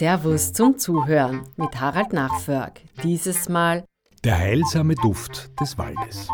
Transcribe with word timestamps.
Servus 0.00 0.54
zum 0.54 0.78
Zuhören 0.78 1.42
mit 1.58 1.78
Harald 1.78 2.14
Nachförg. 2.14 2.80
Dieses 3.02 3.50
Mal 3.50 3.84
der 4.24 4.38
heilsame 4.38 4.94
Duft 4.94 5.50
des 5.60 5.76
Waldes. 5.76 6.26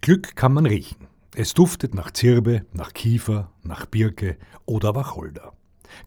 Glück 0.00 0.34
kann 0.36 0.54
man 0.54 0.64
riechen. 0.64 1.06
Es 1.34 1.52
duftet 1.52 1.92
nach 1.92 2.12
Zirbe, 2.12 2.64
nach 2.72 2.94
Kiefer, 2.94 3.52
nach 3.62 3.84
Birke 3.84 4.38
oder 4.64 4.94
Wacholder. 4.94 5.52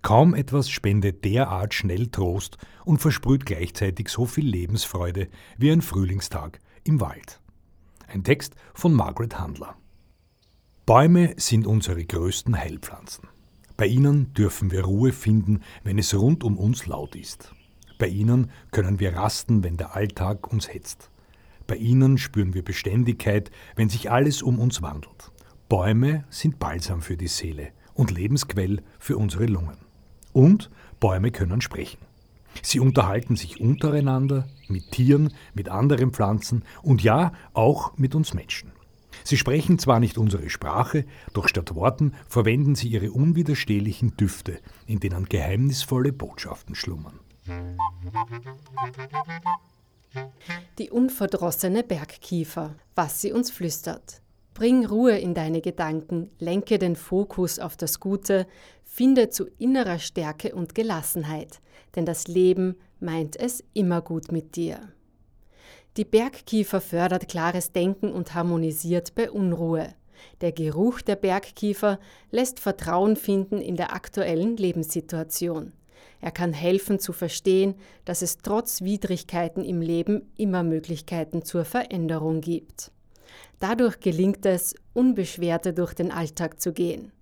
Kaum 0.02 0.34
etwas 0.34 0.72
spendet 0.72 1.24
derart 1.24 1.76
schnell 1.76 2.08
Trost 2.08 2.58
und 2.84 2.98
versprüht 2.98 3.46
gleichzeitig 3.46 4.10
so 4.10 4.26
viel 4.26 4.48
Lebensfreude 4.48 5.28
wie 5.60 5.70
ein 5.70 5.84
Frühlingstag 5.84 6.62
im 6.84 7.00
Wald. 7.00 7.42
Ein 8.08 8.24
Text 8.24 8.56
von 8.74 8.92
Margaret 8.92 9.38
Handler. 9.38 9.76
Bäume 10.86 11.34
sind 11.38 11.66
unsere 11.66 12.06
größten 12.06 12.60
Heilpflanzen. 12.60 13.28
Bei 13.76 13.88
ihnen 13.88 14.32
dürfen 14.36 14.70
wir 14.70 14.84
Ruhe 14.84 15.14
finden, 15.14 15.64
wenn 15.84 15.98
es 15.98 16.14
rund 16.14 16.44
um 16.44 16.60
uns 16.60 16.86
laut 16.86 17.16
ist. 17.16 17.56
Bei 17.98 18.06
ihnen 18.06 18.52
können 18.70 19.00
wir 19.00 19.16
rasten, 19.16 19.64
wenn 19.64 19.78
der 19.78 19.96
Alltag 19.96 20.54
uns 20.54 20.72
hetzt. 20.72 21.10
Bei 21.66 21.76
ihnen 21.76 22.20
spüren 22.20 22.54
wir 22.54 22.64
Beständigkeit, 22.64 23.50
wenn 23.76 23.90
sich 23.90 24.12
alles 24.12 24.44
um 24.44 24.60
uns 24.60 24.84
wandelt. 24.84 25.32
Bäume 25.70 26.24
sind 26.30 26.60
Balsam 26.60 27.02
für 27.02 27.18
die 27.18 27.30
Seele 27.30 27.70
und 27.96 28.12
Lebensquell 28.12 28.84
für 29.00 29.18
unsere 29.18 29.48
Lungen. 29.48 29.78
Und 30.34 30.70
Bäume 31.00 31.32
können 31.32 31.62
sprechen. 31.62 32.06
Sie 32.62 32.80
unterhalten 32.80 33.36
sich 33.36 33.60
untereinander, 33.60 34.48
mit 34.68 34.92
Tieren, 34.92 35.34
mit 35.56 35.68
anderen 35.68 36.12
Pflanzen 36.12 36.64
und 36.84 37.02
ja, 37.02 37.34
auch 37.54 37.98
mit 37.98 38.14
uns 38.14 38.36
Menschen. 38.36 38.72
Sie 39.26 39.38
sprechen 39.38 39.80
zwar 39.80 40.00
nicht 40.00 40.20
unsere 40.20 40.52
Sprache, 40.52 41.04
doch 41.34 41.48
statt 41.48 41.74
Worten 41.74 42.14
verwenden 42.30 42.76
sie 42.76 42.90
ihre 42.90 43.12
unwiderstehlichen 43.12 44.16
Düfte, 44.18 44.60
in 44.86 45.00
denen 45.00 45.26
geheimnisvolle 45.26 46.14
Botschaften 46.14 46.76
schlummern. 46.76 47.20
Die 50.78 50.92
unverdrossene 50.92 51.84
Bergkiefer, 51.84 52.76
was 52.94 53.20
sie 53.20 53.34
uns 53.34 53.50
flüstert. 53.50 54.22
Bring 54.54 54.86
Ruhe 54.86 55.18
in 55.18 55.34
deine 55.34 55.62
Gedanken, 55.62 56.30
lenke 56.38 56.78
den 56.78 56.96
Fokus 56.96 57.58
auf 57.58 57.76
das 57.78 58.00
Gute, 58.00 58.46
finde 58.84 59.32
zu 59.32 59.48
innerer 59.58 59.98
Stärke 59.98 60.54
und 60.54 60.76
Gelassenheit, 60.76 61.62
denn 61.96 62.06
das 62.06 62.28
Leben 62.28 62.76
meint 63.00 63.36
es 63.38 63.64
immer 63.74 64.02
gut 64.02 64.32
mit 64.32 64.56
dir. 64.56 64.95
Die 65.98 66.04
Bergkiefer 66.04 66.82
fördert 66.82 67.30
klares 67.30 67.72
Denken 67.72 68.12
und 68.12 68.34
harmonisiert 68.34 69.16
bei 69.16 69.32
Unruhe. 69.32 69.94
Der 70.42 70.52
Geruch 70.52 71.02
der 71.02 71.16
Bergkiefer 71.16 72.00
lässt 72.32 72.60
Vertrauen 72.60 73.16
finden 73.16 73.62
in 73.62 73.78
der 73.78 73.94
aktuellen 73.94 74.58
Lebenssituation. 74.58 75.72
Er 76.20 76.32
kann 76.32 76.52
helfen 76.52 77.00
zu 77.00 77.14
verstehen, 77.14 77.76
dass 78.04 78.22
es 78.22 78.40
trotz 78.40 78.82
Widrigkeiten 78.82 79.64
im 79.64 79.82
Leben 79.82 80.34
immer 80.36 80.64
Möglichkeiten 80.64 81.44
zur 81.44 81.64
Veränderung 81.64 82.42
gibt. 82.42 82.92
Dadurch 83.60 84.00
gelingt 84.02 84.46
es, 84.46 84.76
unbeschwerter 84.94 85.72
durch 85.72 85.94
den 85.94 86.12
Alltag 86.12 86.60
zu 86.60 86.74
gehen. 86.74 87.14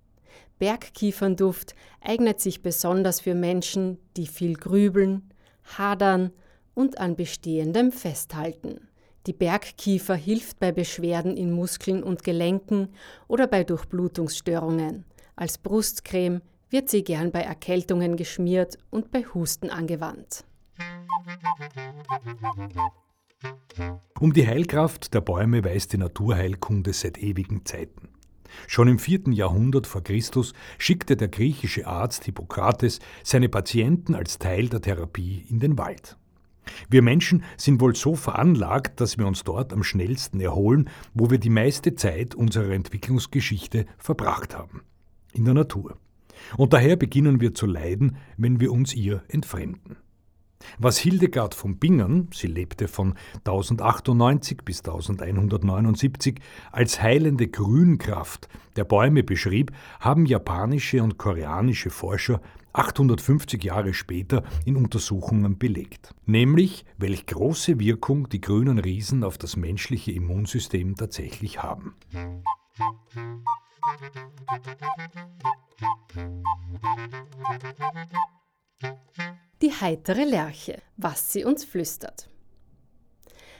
Bergkiefernduft 0.58 1.74
eignet 2.00 2.40
sich 2.40 2.62
besonders 2.62 3.20
für 3.20 3.34
Menschen, 3.34 3.98
die 4.16 4.26
viel 4.26 4.54
grübeln, 4.54 5.30
hadern 5.78 6.32
und 6.74 6.98
an 6.98 7.16
Bestehendem 7.16 7.92
festhalten. 7.92 8.88
Die 9.26 9.32
Bergkiefer 9.32 10.16
hilft 10.16 10.58
bei 10.58 10.70
Beschwerden 10.70 11.36
in 11.36 11.50
Muskeln 11.50 12.02
und 12.02 12.24
Gelenken 12.24 12.88
oder 13.26 13.46
bei 13.46 13.64
Durchblutungsstörungen. 13.64 15.04
Als 15.34 15.56
Brustcreme 15.58 16.42
wird 16.68 16.90
sie 16.90 17.04
gern 17.04 17.32
bei 17.32 17.40
Erkältungen 17.40 18.16
geschmiert 18.16 18.78
und 18.90 19.10
bei 19.10 19.24
Husten 19.32 19.70
angewandt. 19.70 20.44
Um 24.20 24.32
die 24.32 24.46
Heilkraft 24.46 25.14
der 25.14 25.20
Bäume 25.20 25.64
weiß 25.64 25.88
die 25.88 25.98
Naturheilkunde 25.98 26.92
seit 26.92 27.18
ewigen 27.18 27.64
Zeiten. 27.64 28.08
Schon 28.66 28.88
im 28.88 28.98
4. 28.98 29.32
Jahrhundert 29.32 29.86
vor 29.86 30.02
Christus 30.02 30.52
schickte 30.78 31.16
der 31.16 31.28
griechische 31.28 31.86
Arzt 31.86 32.24
Hippokrates 32.24 33.00
seine 33.22 33.48
Patienten 33.48 34.14
als 34.14 34.38
Teil 34.38 34.68
der 34.68 34.80
Therapie 34.80 35.44
in 35.48 35.60
den 35.60 35.76
Wald. 35.78 36.16
Wir 36.88 37.02
Menschen 37.02 37.44
sind 37.56 37.80
wohl 37.80 37.94
so 37.94 38.14
veranlagt, 38.14 39.00
dass 39.00 39.18
wir 39.18 39.26
uns 39.26 39.44
dort 39.44 39.72
am 39.72 39.82
schnellsten 39.82 40.40
erholen, 40.40 40.88
wo 41.12 41.30
wir 41.30 41.38
die 41.38 41.50
meiste 41.50 41.94
Zeit 41.94 42.34
unserer 42.34 42.72
Entwicklungsgeschichte 42.72 43.86
verbracht 43.98 44.56
haben. 44.56 44.82
In 45.32 45.44
der 45.44 45.54
Natur. 45.54 45.96
Und 46.56 46.72
daher 46.72 46.96
beginnen 46.96 47.40
wir 47.40 47.54
zu 47.54 47.66
leiden, 47.66 48.16
wenn 48.36 48.60
wir 48.60 48.72
uns 48.72 48.94
ihr 48.94 49.22
entfremden. 49.28 49.96
Was 50.78 50.98
Hildegard 50.98 51.54
von 51.54 51.78
Bingen, 51.78 52.28
sie 52.32 52.46
lebte 52.46 52.88
von 52.88 53.14
1098 53.44 54.58
bis 54.64 54.80
1179, 54.80 56.40
als 56.72 57.02
heilende 57.02 57.48
Grünkraft 57.48 58.48
der 58.76 58.84
Bäume 58.84 59.22
beschrieb, 59.22 59.72
haben 60.00 60.26
japanische 60.26 61.02
und 61.02 61.18
koreanische 61.18 61.90
Forscher 61.90 62.40
850 62.74 63.62
Jahre 63.62 63.94
später 63.94 64.42
in 64.66 64.76
Untersuchungen 64.76 65.58
belegt. 65.58 66.12
Nämlich, 66.26 66.84
welch 66.98 67.24
große 67.26 67.78
Wirkung 67.78 68.28
die 68.28 68.40
grünen 68.40 68.78
Riesen 68.78 69.22
auf 69.22 69.38
das 69.38 69.56
menschliche 69.56 70.10
Immunsystem 70.10 70.96
tatsächlich 70.96 71.62
haben. 71.62 71.94
Die 79.62 79.72
heitere 79.72 80.24
Lerche, 80.24 80.82
was 80.96 81.32
sie 81.32 81.44
uns 81.44 81.64
flüstert. 81.64 82.28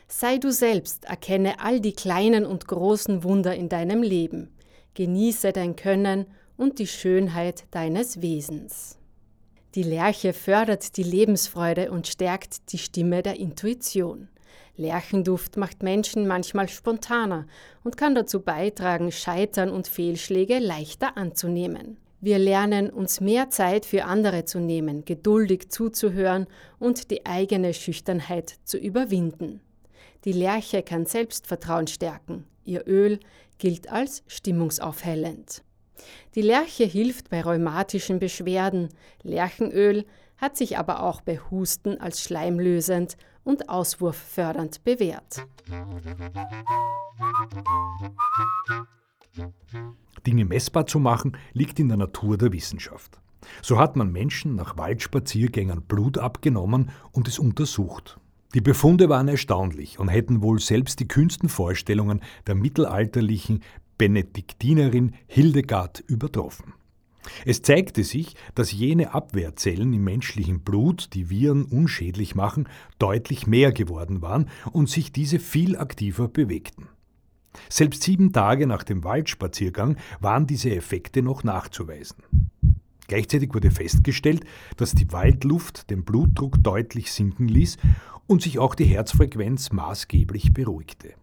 Sei 0.08 0.38
du 0.38 0.52
selbst, 0.52 1.04
erkenne 1.04 1.60
all 1.60 1.80
die 1.80 1.94
kleinen 1.94 2.44
und 2.44 2.66
großen 2.66 3.22
Wunder 3.22 3.54
in 3.54 3.68
deinem 3.68 4.02
Leben, 4.02 4.54
genieße 4.94 5.52
dein 5.52 5.76
Können 5.76 6.26
und 6.56 6.78
die 6.78 6.86
Schönheit 6.86 7.64
deines 7.70 8.20
Wesens. 8.20 8.98
Die 9.74 9.82
Lerche 9.82 10.32
fördert 10.32 10.96
die 10.96 11.02
Lebensfreude 11.02 11.90
und 11.90 12.06
stärkt 12.06 12.72
die 12.72 12.78
Stimme 12.78 13.22
der 13.24 13.40
Intuition. 13.40 14.28
Lerchenduft 14.76 15.56
macht 15.56 15.82
Menschen 15.82 16.28
manchmal 16.28 16.68
spontaner 16.68 17.46
und 17.82 17.96
kann 17.96 18.14
dazu 18.14 18.40
beitragen, 18.40 19.10
Scheitern 19.10 19.70
und 19.70 19.88
Fehlschläge 19.88 20.60
leichter 20.60 21.16
anzunehmen. 21.16 21.96
Wir 22.20 22.38
lernen 22.38 22.88
uns 22.88 23.20
mehr 23.20 23.50
Zeit 23.50 23.84
für 23.84 24.04
andere 24.04 24.44
zu 24.44 24.60
nehmen, 24.60 25.04
geduldig 25.04 25.70
zuzuhören 25.70 26.46
und 26.78 27.10
die 27.10 27.26
eigene 27.26 27.74
Schüchternheit 27.74 28.54
zu 28.64 28.78
überwinden. 28.78 29.60
Die 30.24 30.32
Lerche 30.32 30.82
kann 30.82 31.04
Selbstvertrauen 31.04 31.88
stärken. 31.88 32.46
Ihr 32.64 32.86
Öl 32.86 33.18
gilt 33.58 33.90
als 33.90 34.22
stimmungsaufhellend. 34.26 35.62
Die 36.34 36.42
Lerche 36.42 36.84
hilft 36.84 37.30
bei 37.30 37.42
rheumatischen 37.42 38.18
Beschwerden. 38.18 38.88
Lerchenöl 39.22 40.04
hat 40.36 40.56
sich 40.56 40.78
aber 40.78 41.02
auch 41.02 41.20
bei 41.20 41.38
Husten 41.50 42.00
als 42.00 42.22
schleimlösend 42.22 43.16
und 43.44 43.68
auswurffördernd 43.68 44.84
bewährt. 44.84 45.46
Dinge 50.26 50.44
messbar 50.44 50.86
zu 50.86 50.98
machen, 50.98 51.36
liegt 51.52 51.78
in 51.78 51.88
der 51.88 51.98
Natur 51.98 52.38
der 52.38 52.52
Wissenschaft. 52.52 53.20
So 53.62 53.78
hat 53.78 53.96
man 53.96 54.10
Menschen 54.10 54.56
nach 54.56 54.76
Waldspaziergängern 54.76 55.82
Blut 55.82 56.18
abgenommen 56.18 56.90
und 57.12 57.28
es 57.28 57.38
untersucht. 57.38 58.18
Die 58.54 58.60
Befunde 58.60 59.08
waren 59.08 59.28
erstaunlich 59.28 59.98
und 59.98 60.08
hätten 60.08 60.40
wohl 60.40 60.60
selbst 60.60 61.00
die 61.00 61.08
kühnsten 61.08 61.48
Vorstellungen 61.48 62.22
der 62.46 62.54
mittelalterlichen 62.54 63.64
Benediktinerin 63.98 65.14
Hildegard 65.26 66.02
übertroffen. 66.06 66.74
Es 67.44 67.62
zeigte 67.62 68.04
sich, 68.04 68.34
dass 68.54 68.72
jene 68.72 69.14
Abwehrzellen 69.14 69.92
im 69.92 70.04
menschlichen 70.04 70.60
Blut, 70.60 71.10
die 71.14 71.30
Viren 71.30 71.64
unschädlich 71.64 72.34
machen, 72.34 72.68
deutlich 72.98 73.46
mehr 73.46 73.72
geworden 73.72 74.22
waren 74.22 74.48
und 74.72 74.90
sich 74.90 75.12
diese 75.12 75.38
viel 75.38 75.76
aktiver 75.76 76.28
bewegten. 76.28 76.88
Selbst 77.68 78.02
sieben 78.02 78.32
Tage 78.32 78.66
nach 78.66 78.82
dem 78.82 79.04
Waldspaziergang 79.04 79.96
waren 80.20 80.46
diese 80.46 80.74
Effekte 80.74 81.22
noch 81.22 81.44
nachzuweisen. 81.44 82.24
Gleichzeitig 83.06 83.54
wurde 83.54 83.70
festgestellt, 83.70 84.44
dass 84.76 84.94
die 84.94 85.12
Waldluft 85.12 85.90
den 85.90 86.04
Blutdruck 86.04 86.62
deutlich 86.62 87.12
sinken 87.12 87.48
ließ 87.48 87.76
und 88.26 88.42
sich 88.42 88.58
auch 88.58 88.74
die 88.74 88.86
Herzfrequenz 88.86 89.72
maßgeblich 89.72 90.54
beruhigte. 90.54 91.14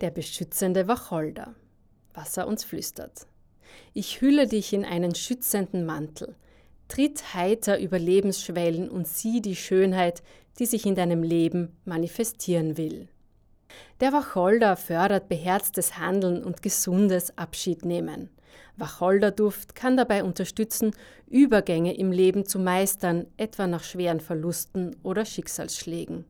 Der 0.00 0.10
beschützende 0.10 0.88
Wacholder, 0.88 1.54
was 2.12 2.36
er 2.36 2.46
uns 2.46 2.64
flüstert. 2.64 3.26
Ich 3.92 4.20
hülle 4.20 4.46
dich 4.46 4.72
in 4.72 4.84
einen 4.84 5.14
schützenden 5.14 5.84
Mantel. 5.86 6.36
Tritt 6.88 7.34
heiter 7.34 7.78
über 7.78 7.98
Lebensschwellen 7.98 8.88
und 8.88 9.08
sieh 9.08 9.40
die 9.40 9.56
Schönheit, 9.56 10.22
die 10.58 10.66
sich 10.66 10.86
in 10.86 10.94
deinem 10.94 11.22
Leben 11.22 11.76
manifestieren 11.84 12.76
will. 12.76 13.08
Der 14.00 14.12
Wacholder 14.12 14.76
fördert 14.76 15.28
beherztes 15.28 15.98
Handeln 15.98 16.44
und 16.44 16.62
gesundes 16.62 17.36
Abschiednehmen. 17.36 18.30
Wacholderduft 18.76 19.74
kann 19.74 19.96
dabei 19.96 20.24
unterstützen, 20.24 20.92
Übergänge 21.28 21.96
im 21.96 22.12
Leben 22.12 22.44
zu 22.44 22.58
meistern, 22.58 23.26
etwa 23.36 23.66
nach 23.66 23.82
schweren 23.82 24.20
Verlusten 24.20 24.96
oder 25.02 25.24
Schicksalsschlägen. 25.24 26.24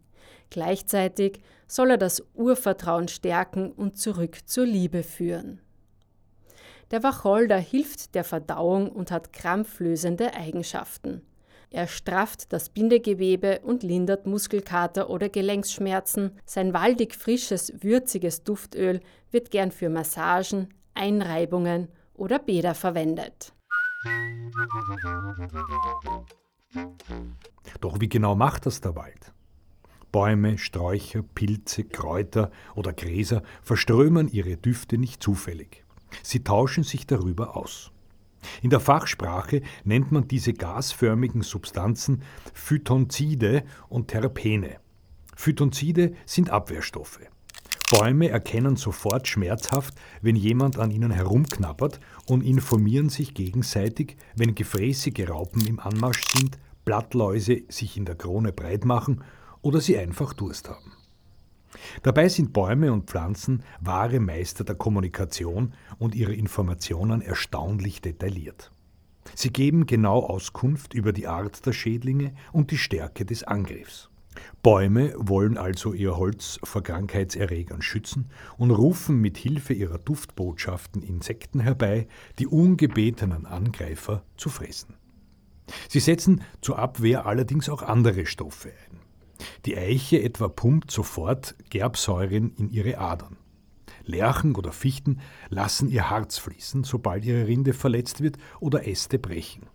Gleichzeitig 0.51 1.41
soll 1.67 1.93
er 1.93 1.99
das 1.99 2.23
Urvertrauen 2.35 3.09
stärken 3.09 3.73
und 3.73 3.99
zurück 3.99 4.39
zur 4.47 4.67
Liebe 4.67 5.03
führen. 5.03 5.61
Der 6.91 7.03
Wacholder 7.03 7.59
hilft 7.59 8.15
der 8.15 8.25
Verdauung 8.25 8.91
und 8.91 9.11
hat 9.11 9.33
krampflösende 9.33 10.35
Eigenschaften. 10.35 11.23
Er 11.71 11.89
strafft 11.89 12.53
das 12.53 12.69
Bindegewebe 12.69 13.59
und 13.65 13.83
lindert 13.83 14.27
Muskelkater 14.27 15.11
oder 15.11 15.29
Gelenksschmerzen. 15.29 16.39
Sein 16.45 16.73
waldig 16.73 17.17
frisches, 17.17 17.73
würziges 17.83 18.45
Duftöl 18.45 19.01
wird 19.33 19.51
gern 19.51 19.73
für 19.73 19.89
Massagen, 19.89 20.69
Einreibungen 20.95 21.89
oder 22.15 22.39
Bäder 22.39 22.77
verwendet. 22.77 23.53
Doch 27.81 27.99
wie 27.99 28.09
genau 28.09 28.37
macht 28.37 28.67
das 28.67 28.81
der 28.81 28.95
Wald? 28.95 29.34
Bäume, 30.15 30.59
Sträucher, 30.59 31.25
Pilze, 31.25 31.83
Kräuter 31.83 32.53
oder 32.77 32.93
Gräser 32.93 33.43
verströmen 33.63 34.29
ihre 34.29 34.57
Düfte 34.57 34.97
nicht 34.97 35.21
zufällig. 35.21 35.85
Sie 36.23 36.45
tauschen 36.45 36.85
sich 36.85 37.05
darüber 37.09 37.57
aus. 37.57 37.91
In 38.63 38.71
der 38.71 38.79
Fachsprache 38.79 39.63
nennt 39.83 40.13
man 40.13 40.29
diese 40.29 40.53
gasförmigen 40.53 41.43
Substanzen 41.43 42.23
Phytonzide 42.53 43.65
und 43.89 44.07
Terpene. 44.07 44.77
Phytonzide 45.35 46.15
sind 46.27 46.49
Abwehrstoffe. 46.49 47.19
Bäume 47.91 48.29
erkennen 48.29 48.77
sofort 48.77 49.27
schmerzhaft, 49.27 49.95
wenn 50.23 50.37
jemand 50.37 50.79
an 50.79 50.93
ihnen 50.93 51.11
herumknabbert 51.11 51.99
und 52.29 52.45
informieren 52.45 53.09
sich 53.09 53.35
gegenseitig, 53.35 54.17
wenn 54.37 54.55
gefräßige 54.55 55.29
Raupen 55.29 55.67
im 55.67 55.81
Anmarsch 55.81 56.23
sind, 56.37 56.57
Blattläuse 56.85 57.63
sich 57.69 57.97
in 57.97 58.05
der 58.05 58.15
Krone 58.15 58.53
breit 58.53 58.85
machen 58.85 59.25
oder 59.65 59.81
sie 59.81 59.99
einfach 59.99 60.33
Durst 60.33 60.69
haben. 60.69 60.93
Dabei 62.03 62.29
sind 62.29 62.53
Bäume 62.53 62.93
und 62.93 63.11
Pflanzen 63.11 63.63
wahre 63.81 64.21
Meister 64.21 64.65
der 64.65 64.77
Kommunikation 64.77 65.75
und 65.99 66.15
ihre 66.15 66.35
Informationen 66.35 67.21
erstaunlich 67.21 68.01
detailliert. 68.01 68.71
Sie 69.35 69.51
geben 69.51 69.87
genau 69.87 70.21
Auskunft 70.21 70.95
über 70.95 71.13
die 71.13 71.27
Art 71.27 71.65
der 71.67 71.73
Schädlinge 71.73 72.35
und 72.53 72.71
die 72.71 72.79
Stärke 72.79 73.25
des 73.25 73.43
Angriffs. 73.43 74.11
Bäume 74.63 75.15
wollen 75.17 75.57
also 75.57 75.93
ihr 75.93 76.17
Holz 76.17 76.59
vor 76.65 76.83
Krankheitserregern 76.83 77.83
schützen 77.83 78.31
und 78.59 78.71
rufen 78.71 79.21
mit 79.21 79.37
Hilfe 79.37 79.73
ihrer 79.73 79.99
Duftbotschaften 79.99 81.03
Insekten 81.03 81.61
herbei, 81.61 82.09
die 82.39 82.47
ungebetenen 82.47 83.47
Angreifer 83.47 84.25
zu 84.37 84.49
fressen. 84.49 84.95
Sie 85.89 86.01
setzen 86.01 86.43
zur 86.61 86.79
Abwehr 86.79 87.27
allerdings 87.27 87.69
auch 87.69 87.83
andere 87.83 88.27
Stoffe 88.27 88.69
ein. 88.69 89.04
Die 89.67 89.77
Eiche 89.77 90.23
etwa 90.23 90.49
pumpt 90.49 90.91
sofort 90.91 91.55
Gerbsäuren 91.71 92.55
in 92.57 92.71
ihre 92.71 92.99
Adern. 92.99 93.37
Lärchen 94.05 94.55
oder 94.55 94.73
Fichten 94.73 95.21
lassen 95.49 95.89
ihr 95.89 96.11
Harz 96.11 96.39
fließen, 96.39 96.85
sobald 96.85 97.25
ihre 97.25 97.47
Rinde 97.47 97.73
verletzt 97.73 98.23
wird 98.23 98.37
oder 98.61 98.87
Äste 98.87 99.19
brechen. 99.19 99.67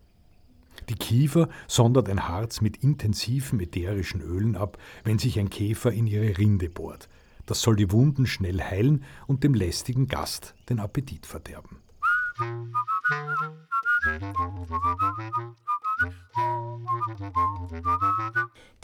Die 0.88 0.96
Kiefer 0.96 1.50
sondert 1.68 2.10
ein 2.10 2.28
Harz 2.28 2.62
mit 2.62 2.78
intensiven 2.78 3.60
ätherischen 3.60 4.22
Ölen 4.22 4.56
ab, 4.56 4.78
wenn 5.04 5.20
sich 5.20 5.40
ein 5.40 5.50
Käfer 5.50 5.92
in 5.92 6.08
ihre 6.08 6.38
Rinde 6.38 6.70
bohrt. 6.70 7.10
Das 7.46 7.62
soll 7.62 7.76
die 7.76 7.92
Wunden 7.92 8.26
schnell 8.28 8.62
heilen 8.62 9.04
und 9.28 9.44
dem 9.44 9.54
lästigen 9.54 10.08
Gast 10.08 10.56
den 10.70 10.80
Appetit 10.80 11.26
verderben. 11.26 11.78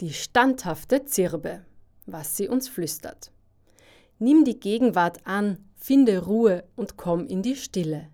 Die 0.00 0.12
standhafte 0.12 1.04
Zirbe, 1.04 1.64
was 2.06 2.36
sie 2.36 2.48
uns 2.48 2.68
flüstert. 2.68 3.30
Nimm 4.18 4.44
die 4.44 4.58
Gegenwart 4.58 5.26
an, 5.26 5.58
finde 5.76 6.24
Ruhe 6.24 6.64
und 6.76 6.96
komm 6.96 7.26
in 7.26 7.42
die 7.42 7.56
Stille. 7.56 8.08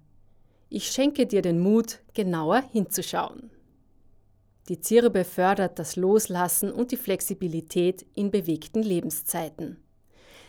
Ich 0.69 0.91
schenke 0.91 1.27
dir 1.27 1.43
den 1.43 1.61
Mut, 1.61 2.01
genauer 2.15 2.63
hinzuschauen. 2.73 3.51
Die 4.69 4.81
Zirbe 4.81 5.25
fördert 5.25 5.79
das 5.79 5.97
Loslassen 5.97 6.73
und 6.73 6.93
die 6.93 6.97
Flexibilität 6.97 8.07
in 8.15 8.31
bewegten 8.31 8.83
Lebenszeiten. 8.83 9.79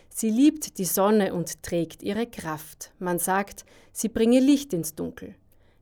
Sie 0.09 0.29
liebt 0.29 0.77
die 0.77 0.85
Sonne 0.85 1.33
und 1.33 1.63
trägt 1.63 2.03
ihre 2.03 2.27
Kraft. 2.27 2.93
Man 2.99 3.17
sagt, 3.17 3.65
sie 3.91 4.09
bringe 4.09 4.39
Licht 4.39 4.71
ins 4.73 4.93
Dunkel. 4.93 5.35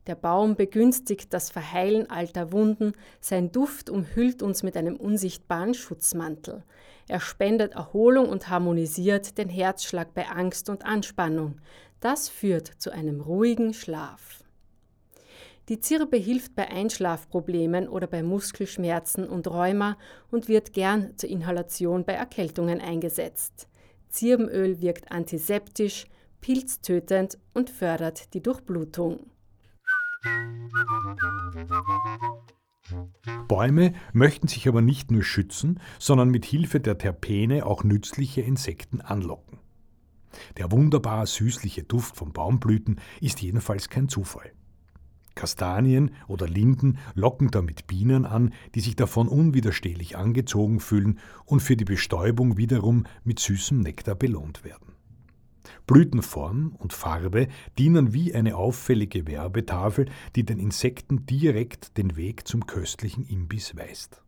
Der 0.08 0.16
Baum 0.16 0.56
begünstigt 0.56 1.32
das 1.34 1.52
Verheilen 1.52 2.10
alter 2.10 2.52
Wunden, 2.52 2.94
sein 3.20 3.52
Duft 3.52 3.90
umhüllt 3.90 4.42
uns 4.42 4.64
mit 4.64 4.76
einem 4.76 4.96
unsichtbaren 4.96 5.76
Schutzmantel. 5.76 6.64
Er 7.08 7.20
spendet 7.20 7.74
Erholung 7.74 8.28
und 8.30 8.50
harmonisiert 8.50 9.38
den 9.38 9.50
Herzschlag 9.50 10.14
bei 10.14 10.28
Angst 10.28 10.70
und 10.70 10.86
Anspannung. 10.86 11.60
Das 12.00 12.30
führt 12.30 12.68
zu 12.80 12.92
einem 12.92 13.22
ruhigen 13.22 13.74
Schlaf. 13.74 14.44
Die 15.70 15.80
Zirbe 15.80 16.18
hilft 16.18 16.56
bei 16.56 16.68
Einschlafproblemen 16.68 17.88
oder 17.88 18.08
bei 18.08 18.24
Muskelschmerzen 18.24 19.28
und 19.28 19.48
Rheuma 19.48 19.98
und 20.32 20.48
wird 20.48 20.74
gern 20.74 21.16
zur 21.18 21.30
Inhalation 21.30 22.04
bei 22.04 22.14
Erkältungen 22.14 22.82
eingesetzt. 22.82 23.68
Zirbenöl 24.10 24.82
wirkt 24.82 25.12
antiseptisch, 25.12 26.08
pilztötend 26.42 27.38
und 27.54 27.70
fördert 27.70 28.34
die 28.34 28.42
Durchblutung. 28.42 29.31
Bäume 33.48 33.94
möchten 34.14 34.48
sich 34.48 34.68
aber 34.68 34.82
nicht 34.82 35.12
nur 35.12 35.24
schützen, 35.24 35.80
sondern 36.00 36.30
mit 36.30 36.46
Hilfe 36.46 36.80
der 36.80 36.98
Terpene 36.98 37.66
auch 37.66 37.84
nützliche 37.84 38.42
Insekten 38.42 39.02
anlocken. 39.02 39.60
Der 40.58 40.72
wunderbar 40.72 41.26
süßliche 41.26 41.84
Duft 41.84 42.16
von 42.16 42.32
Baumblüten 42.34 43.00
ist 43.20 43.42
jedenfalls 43.42 43.90
kein 43.90 44.08
Zufall. 44.10 44.52
Kastanien 45.36 46.12
oder 46.28 46.48
Linden 46.48 47.00
locken 47.14 47.52
damit 47.52 47.88
Bienen 47.88 48.26
an, 48.26 48.54
die 48.76 48.82
sich 48.82 48.96
davon 48.96 49.28
unwiderstehlich 49.28 50.18
angezogen 50.18 50.80
fühlen 50.80 51.20
und 51.46 51.62
für 51.62 51.78
die 51.78 51.86
Bestäubung 51.86 52.58
wiederum 52.58 53.06
mit 53.24 53.40
süßem 53.40 53.80
Nektar 53.80 54.16
belohnt 54.16 54.64
werden. 54.64 54.91
Blütenform 55.88 56.76
und 56.78 56.94
Farbe 56.94 57.48
dienen 57.78 58.14
wie 58.14 58.34
eine 58.34 58.56
auffällige 58.56 59.28
Werbetafel, 59.28 60.06
die 60.36 60.44
den 60.44 60.60
Insekten 60.60 61.26
direkt 61.26 61.98
den 61.98 62.16
Weg 62.16 62.48
zum 62.48 62.66
köstlichen 62.66 63.26
Imbiss 63.26 63.76
weist. 63.76 64.22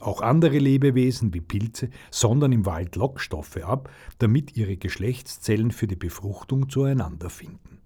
Auch 0.00 0.22
andere 0.22 0.58
Lebewesen 0.58 1.34
wie 1.34 1.42
Pilze 1.42 1.90
sondern 2.10 2.52
im 2.52 2.64
Wald 2.64 2.96
Lockstoffe 2.96 3.58
ab, 3.58 3.90
damit 4.18 4.56
ihre 4.56 4.78
Geschlechtszellen 4.78 5.70
für 5.70 5.86
die 5.86 5.96
Befruchtung 5.96 6.70
zueinander 6.70 7.28
finden. 7.28 7.78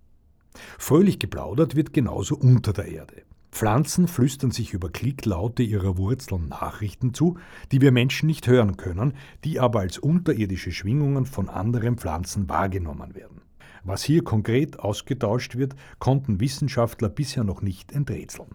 Fröhlich 0.78 1.18
geplaudert 1.18 1.74
wird 1.74 1.92
genauso 1.92 2.36
unter 2.36 2.72
der 2.72 2.86
Erde. 2.86 3.22
Pflanzen 3.54 4.08
flüstern 4.08 4.50
sich 4.50 4.74
über 4.74 4.90
Klicklaute 4.90 5.62
ihrer 5.62 5.96
Wurzeln 5.96 6.48
Nachrichten 6.48 7.14
zu, 7.14 7.38
die 7.70 7.80
wir 7.80 7.92
Menschen 7.92 8.26
nicht 8.26 8.48
hören 8.48 8.76
können, 8.76 9.14
die 9.44 9.60
aber 9.60 9.78
als 9.78 9.96
unterirdische 9.96 10.72
Schwingungen 10.72 11.24
von 11.24 11.48
anderen 11.48 11.96
Pflanzen 11.96 12.48
wahrgenommen 12.48 13.14
werden. 13.14 13.42
Was 13.84 14.02
hier 14.02 14.24
konkret 14.24 14.80
ausgetauscht 14.80 15.54
wird, 15.54 15.76
konnten 16.00 16.40
Wissenschaftler 16.40 17.08
bisher 17.08 17.44
noch 17.44 17.62
nicht 17.62 17.92
enträtseln. 17.92 18.48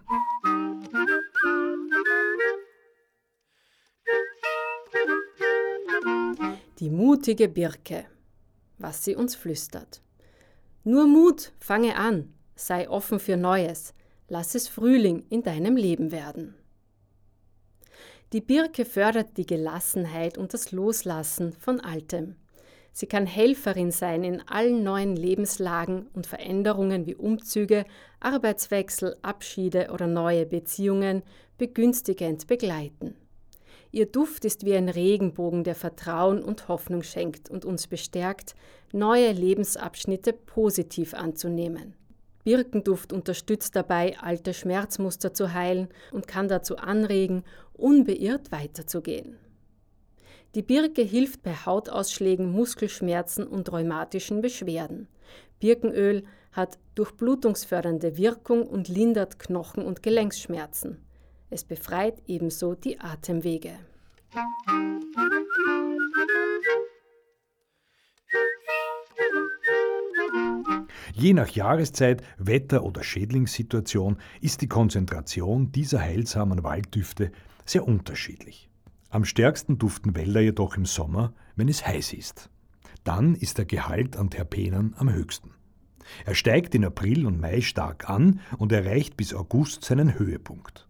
Die 6.78 6.90
mutige 6.90 7.48
Birke, 7.48 8.04
was 8.76 9.02
sie 9.02 9.16
uns 9.16 9.34
flüstert. 9.34 10.02
Nur 10.84 11.06
Mut, 11.06 11.52
fange 11.58 11.96
an, 11.96 12.34
sei 12.54 12.86
offen 12.88 13.18
für 13.18 13.38
Neues, 13.38 13.94
lass 14.30 14.54
es 14.54 14.68
Frühling 14.68 15.24
in 15.28 15.42
deinem 15.42 15.76
Leben 15.76 16.12
werden. 16.12 16.54
Die 18.32 18.40
Birke 18.40 18.84
fördert 18.84 19.36
die 19.36 19.46
Gelassenheit 19.46 20.38
und 20.38 20.54
das 20.54 20.70
Loslassen 20.70 21.52
von 21.52 21.80
Altem. 21.80 22.36
Sie 22.92 23.06
kann 23.06 23.26
Helferin 23.26 23.90
sein 23.90 24.22
in 24.22 24.40
allen 24.48 24.84
neuen 24.84 25.16
Lebenslagen 25.16 26.06
und 26.12 26.28
Veränderungen 26.28 27.06
wie 27.06 27.16
Umzüge, 27.16 27.84
Arbeitswechsel, 28.20 29.16
Abschiede 29.22 29.90
oder 29.92 30.06
neue 30.06 30.46
Beziehungen 30.46 31.22
begünstigend 31.58 32.46
begleiten. 32.46 33.16
Ihr 33.90 34.06
Duft 34.06 34.44
ist 34.44 34.64
wie 34.64 34.74
ein 34.74 34.88
Regenbogen, 34.88 35.64
der 35.64 35.74
Vertrauen 35.74 36.44
und 36.44 36.68
Hoffnung 36.68 37.02
schenkt 37.02 37.50
und 37.50 37.64
uns 37.64 37.88
bestärkt, 37.88 38.54
neue 38.92 39.32
Lebensabschnitte 39.32 40.32
positiv 40.32 41.14
anzunehmen. 41.14 41.94
Birkenduft 42.44 43.12
unterstützt 43.12 43.76
dabei, 43.76 44.16
alte 44.18 44.54
Schmerzmuster 44.54 45.34
zu 45.34 45.52
heilen 45.52 45.88
und 46.12 46.26
kann 46.26 46.48
dazu 46.48 46.76
anregen, 46.76 47.44
unbeirrt 47.74 48.52
weiterzugehen. 48.52 49.36
Die 50.54 50.62
Birke 50.62 51.02
hilft 51.02 51.42
bei 51.42 51.54
Hautausschlägen, 51.54 52.50
Muskelschmerzen 52.50 53.46
und 53.46 53.70
rheumatischen 53.70 54.40
Beschwerden. 54.40 55.06
Birkenöl 55.60 56.24
hat 56.52 56.78
durchblutungsfördernde 56.96 58.16
Wirkung 58.16 58.66
und 58.66 58.88
lindert 58.88 59.38
Knochen- 59.38 59.84
und 59.84 60.02
Gelenksschmerzen. 60.02 61.04
Es 61.50 61.64
befreit 61.64 62.20
ebenso 62.26 62.74
die 62.74 62.98
Atemwege. 62.98 63.78
Je 71.20 71.34
nach 71.34 71.50
Jahreszeit, 71.50 72.22
Wetter 72.38 72.82
oder 72.82 73.04
Schädlingssituation 73.04 74.16
ist 74.40 74.62
die 74.62 74.68
Konzentration 74.68 75.70
dieser 75.70 76.00
heilsamen 76.00 76.64
Walddüfte 76.64 77.30
sehr 77.66 77.86
unterschiedlich. 77.86 78.70
Am 79.10 79.26
stärksten 79.26 79.76
duften 79.76 80.16
Wälder 80.16 80.40
jedoch 80.40 80.78
im 80.78 80.86
Sommer, 80.86 81.34
wenn 81.56 81.68
es 81.68 81.86
heiß 81.86 82.14
ist. 82.14 82.48
Dann 83.04 83.34
ist 83.34 83.58
der 83.58 83.66
Gehalt 83.66 84.16
an 84.16 84.30
Terpenen 84.30 84.94
am 84.96 85.12
höchsten. 85.12 85.50
Er 86.24 86.34
steigt 86.34 86.74
in 86.74 86.86
April 86.86 87.26
und 87.26 87.38
Mai 87.38 87.60
stark 87.60 88.08
an 88.08 88.40
und 88.56 88.72
erreicht 88.72 89.18
bis 89.18 89.34
August 89.34 89.84
seinen 89.84 90.18
Höhepunkt. 90.18 90.88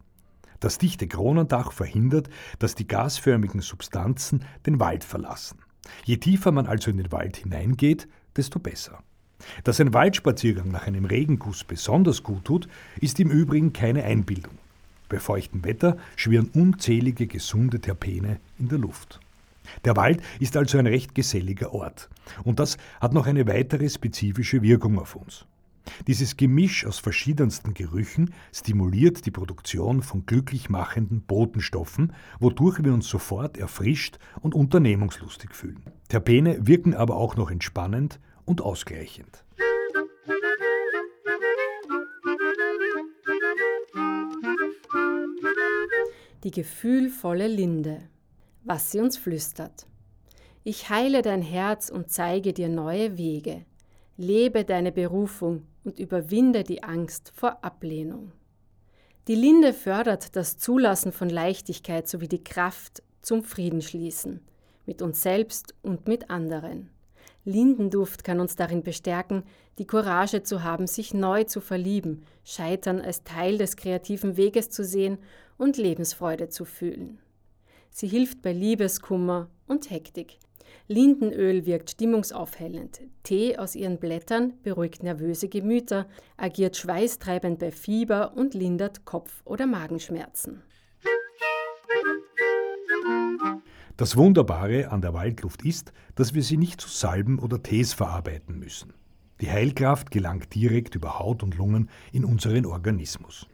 Das 0.60 0.78
dichte 0.78 1.08
Kronendach 1.08 1.72
verhindert, 1.72 2.30
dass 2.60 2.76
die 2.76 2.86
gasförmigen 2.86 3.62
Substanzen 3.62 4.44
den 4.64 4.78
Wald 4.78 5.02
verlassen. 5.02 5.58
Je 6.04 6.18
tiefer 6.18 6.52
man 6.52 6.68
also 6.68 6.88
in 6.88 6.98
den 6.98 7.10
Wald 7.10 7.36
hineingeht, 7.36 8.06
desto 8.36 8.60
besser. 8.60 9.02
Dass 9.64 9.80
ein 9.80 9.94
Waldspaziergang 9.94 10.70
nach 10.70 10.86
einem 10.86 11.04
Regenguss 11.04 11.64
besonders 11.64 12.22
gut 12.22 12.44
tut, 12.44 12.68
ist 13.00 13.20
im 13.20 13.30
Übrigen 13.30 13.72
keine 13.72 14.04
Einbildung. 14.04 14.58
Bei 15.08 15.18
feuchtem 15.18 15.64
Wetter 15.64 15.96
schwirren 16.16 16.50
unzählige 16.54 17.26
gesunde 17.26 17.80
Terpene 17.80 18.38
in 18.58 18.68
der 18.68 18.78
Luft. 18.78 19.20
Der 19.84 19.96
Wald 19.96 20.22
ist 20.38 20.56
also 20.56 20.78
ein 20.78 20.86
recht 20.86 21.14
geselliger 21.14 21.72
Ort. 21.72 22.08
Und 22.44 22.60
das 22.60 22.76
hat 23.00 23.12
noch 23.12 23.26
eine 23.26 23.46
weitere 23.46 23.88
spezifische 23.88 24.62
Wirkung 24.62 24.98
auf 24.98 25.16
uns. 25.16 25.46
Dieses 26.06 26.36
Gemisch 26.36 26.86
aus 26.86 26.98
verschiedensten 26.98 27.74
Gerüchen 27.74 28.32
stimuliert 28.54 29.26
die 29.26 29.30
Produktion 29.30 30.02
von 30.02 30.26
glücklich 30.26 30.70
machenden 30.70 31.22
Botenstoffen, 31.22 32.12
wodurch 32.38 32.82
wir 32.84 32.92
uns 32.92 33.08
sofort 33.08 33.56
erfrischt 33.56 34.18
und 34.40 34.54
unternehmungslustig 34.54 35.54
fühlen. 35.54 35.82
Terpene 36.08 36.66
wirken 36.66 36.94
aber 36.94 37.16
auch 37.16 37.36
noch 37.36 37.50
entspannend 37.50 38.20
und 38.50 38.62
ausgleichend. 38.62 39.44
Die 46.42 46.50
gefühlvolle 46.50 47.46
Linde, 47.46 48.02
was 48.64 48.90
sie 48.90 48.98
uns 48.98 49.16
flüstert. 49.16 49.86
Ich 50.64 50.90
heile 50.90 51.22
dein 51.22 51.42
Herz 51.42 51.90
und 51.90 52.10
zeige 52.10 52.52
dir 52.52 52.68
neue 52.68 53.16
Wege. 53.16 53.64
Lebe 54.16 54.64
deine 54.64 54.90
Berufung 54.90 55.62
und 55.84 56.00
überwinde 56.00 56.64
die 56.64 56.82
Angst 56.82 57.32
vor 57.36 57.64
Ablehnung. 57.64 58.32
Die 59.28 59.36
Linde 59.36 59.72
fördert 59.72 60.34
das 60.34 60.58
Zulassen 60.58 61.12
von 61.12 61.30
Leichtigkeit 61.30 62.08
sowie 62.08 62.26
die 62.26 62.42
Kraft 62.42 63.04
zum 63.22 63.44
Friedensschließen 63.44 64.40
mit 64.86 65.02
uns 65.02 65.22
selbst 65.22 65.74
und 65.82 66.08
mit 66.08 66.30
anderen. 66.30 66.90
Lindenduft 67.44 68.24
kann 68.24 68.40
uns 68.40 68.56
darin 68.56 68.82
bestärken, 68.82 69.44
die 69.78 69.86
Courage 69.86 70.42
zu 70.42 70.62
haben, 70.62 70.86
sich 70.86 71.14
neu 71.14 71.44
zu 71.44 71.60
verlieben, 71.60 72.24
Scheitern 72.44 73.00
als 73.00 73.24
Teil 73.24 73.58
des 73.58 73.76
kreativen 73.76 74.36
Weges 74.36 74.70
zu 74.70 74.84
sehen 74.84 75.18
und 75.56 75.76
Lebensfreude 75.76 76.48
zu 76.48 76.64
fühlen. 76.64 77.18
Sie 77.90 78.06
hilft 78.06 78.42
bei 78.42 78.52
Liebeskummer 78.52 79.48
und 79.66 79.90
Hektik. 79.90 80.38
Lindenöl 80.86 81.66
wirkt 81.66 81.90
stimmungsaufhellend. 81.90 83.00
Tee 83.22 83.56
aus 83.58 83.74
ihren 83.74 83.98
Blättern 83.98 84.54
beruhigt 84.62 85.02
nervöse 85.02 85.48
Gemüter, 85.48 86.06
agiert 86.36 86.76
schweißtreibend 86.76 87.58
bei 87.58 87.70
Fieber 87.70 88.36
und 88.36 88.54
lindert 88.54 89.04
Kopf- 89.04 89.42
oder 89.44 89.66
Magenschmerzen. 89.66 90.62
Das 94.00 94.16
Wunderbare 94.16 94.90
an 94.90 95.02
der 95.02 95.12
Waldluft 95.12 95.62
ist, 95.62 95.92
dass 96.14 96.32
wir 96.32 96.42
sie 96.42 96.56
nicht 96.56 96.80
zu 96.80 96.88
Salben 96.88 97.38
oder 97.38 97.62
Tees 97.62 97.92
verarbeiten 97.92 98.58
müssen. 98.58 98.94
Die 99.42 99.50
Heilkraft 99.50 100.10
gelangt 100.10 100.54
direkt 100.54 100.94
über 100.94 101.18
Haut 101.18 101.42
und 101.42 101.58
Lungen 101.58 101.90
in 102.10 102.24
unseren 102.24 102.64
Organismus. 102.64 103.46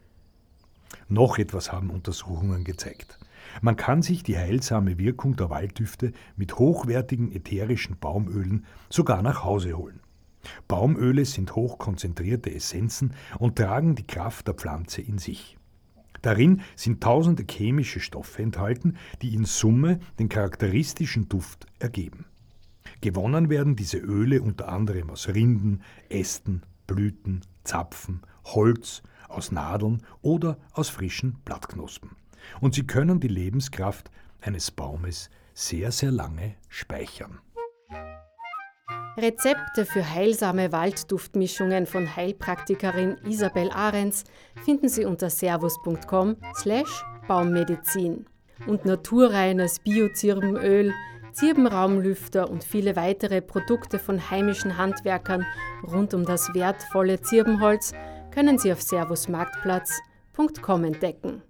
Noch 1.09 1.39
etwas 1.39 1.73
haben 1.73 1.91
Untersuchungen 1.91 2.63
gezeigt. 2.63 3.19
Man 3.61 3.75
kann 3.75 4.03
sich 4.03 4.23
die 4.23 4.39
heilsame 4.39 4.99
Wirkung 4.99 5.35
der 5.35 5.51
Walddüfte 5.51 6.13
mit 6.37 6.61
hochwertigen 6.61 7.33
ätherischen 7.33 7.99
Baumölen 7.99 8.67
sogar 8.89 9.23
nach 9.23 9.43
Hause 9.43 9.77
holen. 9.77 9.99
Baumöle 10.69 11.25
sind 11.25 11.57
hochkonzentrierte 11.57 12.55
Essenzen 12.55 13.15
und 13.41 13.57
tragen 13.57 13.97
die 13.97 14.07
Kraft 14.07 14.47
der 14.47 14.55
Pflanze 14.55 15.03
in 15.03 15.19
sich. 15.19 15.56
Darin 16.27 16.61
sind 16.75 17.01
tausende 17.01 17.45
chemische 17.49 18.01
Stoffe 18.01 18.43
enthalten, 18.43 18.97
die 19.23 19.33
in 19.33 19.45
Summe 19.45 20.01
den 20.19 20.29
charakteristischen 20.29 21.29
Duft 21.29 21.67
ergeben. 21.79 22.25
Gewonnen 23.01 23.49
werden 23.49 23.77
diese 23.77 23.99
Öle 23.99 24.43
unter 24.43 24.69
anderem 24.69 25.11
aus 25.11 25.29
Rinden, 25.29 25.83
Ästen, 26.09 26.65
Blüten, 26.89 27.43
Zapfen, 27.63 28.23
Holz, 28.45 29.05
aus 29.29 29.53
Nadeln 29.53 30.03
oder 30.21 30.59
aus 30.73 30.89
frischen 30.89 31.35
Blattknospen. 31.45 32.11
Und 32.61 32.75
sie 32.75 32.89
können 32.89 33.21
die 33.21 33.29
Lebenskraft 33.29 34.11
eines 34.41 34.73
Baumes 34.73 35.31
sehr, 35.55 35.93
sehr 35.93 36.11
lange 36.11 36.57
speichern. 36.69 37.39
Rezepte 39.17 39.87
für 39.87 40.09
heilsame 40.09 40.73
Waldduftmischungen 40.73 41.87
von 41.87 42.17
Heilpraktikerin 42.17 43.17
Isabel 43.27 43.71
Ahrens 43.71 44.25
finden 44.65 44.91
Sie 44.91 45.07
unter 45.07 45.31
servus.com 45.31 46.37
slash 46.57 47.05
Baummedizin. 47.27 48.27
Und 48.67 48.85
naturreines 48.85 49.79
Biozirbenöl, 49.81 50.93
Zirbenraumlüfter 51.33 52.51
und 52.51 52.65
viele 52.65 52.97
weitere 52.97 53.43
Produkte 53.43 53.99
von 53.99 54.31
heimischen 54.31 54.77
Handwerkern 54.77 55.45
rund 55.87 56.15
um 56.15 56.25
das 56.25 56.55
wertvolle 56.55 57.21
Zirbenholz 57.21 57.93
können 58.31 58.59
Sie 58.59 58.73
auf 58.73 58.83
servusmarktplatz.com 58.83 60.85
entdecken. 60.85 61.43